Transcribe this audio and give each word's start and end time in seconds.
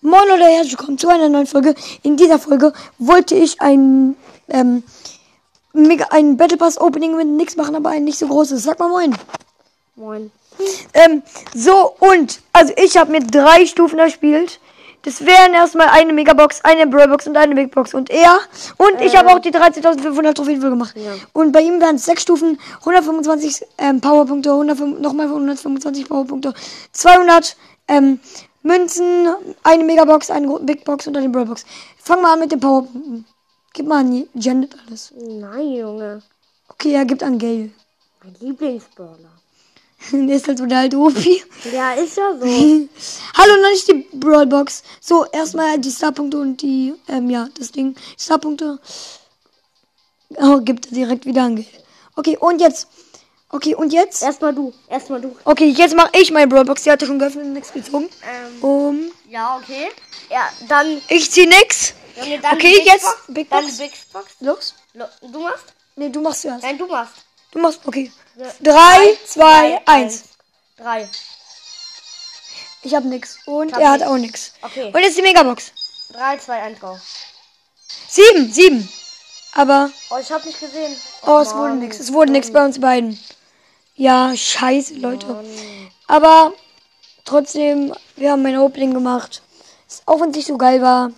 Moin 0.00 0.28
Leute, 0.28 0.44
herzlich 0.44 0.78
willkommen 0.78 0.96
zu 0.96 1.08
einer 1.08 1.28
neuen 1.28 1.48
Folge. 1.48 1.74
In 2.04 2.16
dieser 2.16 2.38
Folge 2.38 2.72
wollte 2.98 3.34
ich 3.34 3.60
ein, 3.60 4.14
ähm, 4.48 4.84
mega, 5.72 6.06
ein 6.10 6.36
Battle 6.36 6.56
Pass 6.56 6.80
Opening 6.80 7.16
mit 7.16 7.26
nichts 7.26 7.56
machen, 7.56 7.74
aber 7.74 7.90
ein 7.90 8.04
nicht 8.04 8.16
so 8.16 8.28
großes. 8.28 8.62
Sag 8.62 8.78
mal 8.78 8.88
moin. 8.88 9.16
Moin. 9.96 10.30
Ähm, 10.94 11.24
so 11.52 11.96
und, 11.98 12.40
also 12.52 12.72
ich 12.76 12.96
habe 12.96 13.10
mir 13.10 13.26
drei 13.26 13.66
Stufen 13.66 13.98
erspielt. 13.98 14.60
Das 15.02 15.26
wären 15.26 15.52
erstmal 15.52 15.88
eine 15.88 16.12
Megabox, 16.12 16.60
eine 16.64 16.86
Brawlbox 16.86 17.26
und 17.26 17.36
eine 17.36 17.56
Big 17.56 17.72
Box 17.72 17.92
und 17.92 18.08
er. 18.08 18.38
Und 18.76 19.00
ich 19.00 19.16
habe 19.16 19.30
auch 19.30 19.40
die 19.40 19.50
13.500 19.50 20.32
Trophäen 20.32 20.60
voll 20.60 20.70
gemacht. 20.70 20.94
Ja. 20.96 21.10
Und 21.32 21.50
bei 21.50 21.60
ihm 21.60 21.80
wären 21.80 21.96
es 21.96 22.04
sechs 22.04 22.22
Stufen, 22.22 22.60
125 22.80 23.66
ähm, 23.78 24.00
Powerpunkte, 24.00 24.50
105, 24.50 25.00
nochmal 25.00 25.26
125 25.26 26.08
Powerpunkte, 26.08 26.54
200 26.92 27.56
ähm, 27.88 28.20
Münzen, 28.68 29.26
eine 29.62 29.82
Megabox, 29.82 30.30
eine 30.30 30.60
Big 30.60 30.84
Box 30.84 31.06
und 31.06 31.16
eine 31.16 31.30
Brawlbox. 31.30 31.64
Fang 31.96 32.20
mal 32.20 32.34
an 32.34 32.40
mit 32.40 32.52
den 32.52 32.60
Powerpunkten. 32.60 33.24
Gib 33.72 33.86
mal 33.86 34.00
an 34.00 34.28
Janet 34.34 34.76
alles. 34.86 35.10
Nein, 35.16 35.72
Junge. 35.72 36.22
Okay, 36.68 36.92
er 36.92 37.06
gibt 37.06 37.22
an 37.22 37.38
Gale. 37.38 37.70
Mein 38.22 38.34
Lieblingsbrawler. 38.40 39.32
Der 40.12 40.36
ist 40.36 40.46
halt 40.46 40.58
so 40.58 40.66
der 40.66 40.80
alte 40.80 40.98
Opi. 40.98 41.42
Ja, 41.72 41.94
ist 41.94 42.18
ja 42.18 42.36
so. 42.38 42.44
Hallo, 43.38 43.62
noch 43.62 43.70
nicht 43.70 43.88
die 43.88 44.06
Brawlbox. 44.12 44.82
So, 45.00 45.24
erstmal 45.32 45.78
die 45.78 45.90
Starpunkte 45.90 46.38
und 46.38 46.60
die, 46.60 46.94
ähm, 47.08 47.30
ja, 47.30 47.48
das 47.58 47.72
Ding. 47.72 47.96
Starpunkte. 48.18 48.78
Oh, 50.36 50.60
gibt 50.60 50.86
er 50.88 50.92
direkt 50.92 51.24
wieder 51.24 51.44
an 51.44 51.56
Geld. 51.56 51.68
Okay, 52.16 52.36
und 52.38 52.60
jetzt. 52.60 52.86
Okay, 53.50 53.74
und 53.74 53.92
jetzt. 53.92 54.22
Erstmal 54.22 54.54
du. 54.54 54.74
Erstmal 54.88 55.20
du. 55.22 55.34
Okay, 55.44 55.68
jetzt 55.70 55.94
mache 55.96 56.10
ich 56.12 56.30
meine 56.30 56.48
Brawlbox. 56.48 56.82
Die 56.82 56.90
hatte 56.90 57.06
schon 57.06 57.18
geöffnet 57.18 57.44
und 57.46 57.52
nichts 57.54 57.72
gezogen. 57.72 58.08
Ähm, 58.30 58.62
Um, 58.62 59.12
ja, 59.28 59.56
okay. 59.56 59.88
Ja, 60.30 60.48
dann. 60.68 61.00
ich 61.08 61.30
zieh 61.30 61.46
nix. 61.46 61.94
Dann 62.16 62.56
Okay, 62.56 62.74
Big 62.74 62.84
jetzt 62.86 63.04
Box. 63.04 63.16
Big 63.28 63.50
Dann 63.50 63.62
Box. 63.64 63.76
die 63.76 63.82
Big 63.84 63.92
Box. 64.12 64.26
Los. 64.40 64.74
Lo- 64.92 65.06
Du 65.22 65.40
machst? 65.40 65.64
Nee, 65.96 66.08
du 66.10 66.20
machst 66.20 66.42
zuerst. 66.42 66.62
Nein, 66.62 66.76
du 66.76 66.86
machst. 66.86 67.14
Du 67.52 67.58
machst, 67.60 67.80
okay. 67.86 68.12
Ja. 68.36 68.46
Drei, 68.60 69.18
zwei, 69.24 69.80
eins. 69.86 70.24
Drei. 70.76 71.08
Ich 72.82 72.94
hab 72.94 73.04
nix. 73.04 73.38
Und 73.46 73.72
hab 73.72 73.80
er 73.80 73.90
hat 73.92 74.00
nix. 74.00 74.10
auch 74.10 74.16
nix. 74.18 74.52
Okay. 74.62 74.92
Und 74.94 75.00
jetzt 75.00 75.16
die 75.16 75.22
Megabox. 75.22 75.72
Drei, 76.12 76.36
zwei, 76.38 76.60
eins, 76.62 76.78
go. 76.80 76.98
Sieben, 78.08 78.52
sieben. 78.52 78.88
Aber, 79.54 79.90
Oh, 80.10 80.18
ich 80.20 80.30
hab 80.30 80.44
nicht 80.44 80.60
gesehen. 80.60 80.94
oh, 81.26 81.38
es 81.38 81.54
wurde 81.54 81.74
nix. 81.74 81.98
Es 81.98 82.12
wurde 82.12 82.32
nix 82.32 82.52
bei 82.52 82.64
uns 82.64 82.80
beiden. 82.80 83.18
Ja, 83.98 84.32
scheiße, 84.36 84.94
Leute. 84.94 85.26
Aber 86.06 86.52
trotzdem, 87.24 87.92
wir 88.14 88.30
haben 88.30 88.46
ein 88.46 88.56
Opening 88.56 88.94
gemacht. 88.94 89.42
Auch 90.06 90.20
wenn 90.20 90.30
es 90.30 90.36
nicht 90.36 90.46
so 90.46 90.56
geil 90.56 90.80
war. 90.80 91.10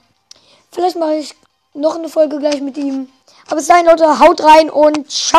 Vielleicht 0.72 0.96
mache 0.96 1.16
ich 1.16 1.34
noch 1.74 1.96
eine 1.96 2.08
Folge 2.08 2.38
gleich 2.38 2.62
mit 2.62 2.78
ihm. 2.78 3.10
Aber 3.48 3.56
bis 3.56 3.66
dahin, 3.66 3.84
Leute, 3.84 4.18
haut 4.18 4.42
rein 4.42 4.70
und 4.70 5.10
ciao. 5.10 5.38